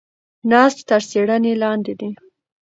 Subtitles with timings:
[0.49, 2.09] نسج تر څېړنې لاندې دی.